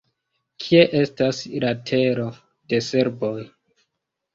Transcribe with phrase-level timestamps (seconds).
[0.65, 2.29] Kie estas la tero
[2.77, 3.41] de serboj?